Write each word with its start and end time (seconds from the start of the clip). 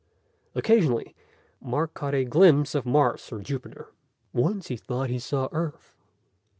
Occasionally, 0.55 1.13
Mark 1.61 1.93
caught 1.93 2.15
a 2.15 2.25
glimpse 2.25 2.73
of 2.73 2.87
Mars 2.87 3.31
or 3.31 3.37
Jupiter. 3.37 3.89
Once 4.33 4.69
he 4.69 4.75
thought 4.75 5.11
he 5.11 5.19
saw 5.19 5.47
Earth. 5.51 5.95